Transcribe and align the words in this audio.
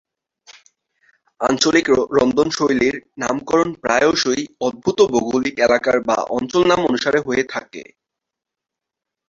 আঞ্চলিক 1.41 1.85
রন্ধনশৈলীর 2.17 2.95
নামকরণ 3.17 3.69
প্রায়শই 3.81 4.41
উদ্ভূত 4.61 4.99
ভৌগোলিক 5.11 5.55
এলাকার 5.59 5.97
বা 6.07 6.17
অঞ্চল 6.29 6.61
নাম 6.67 6.79
অনুসারে 6.85 7.19
হয়ে 7.19 7.43
থাকে। 7.53 7.83